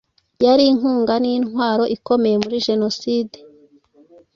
[0.45, 3.37] yari inkunga n’intwaro ikomeye muri jenoside.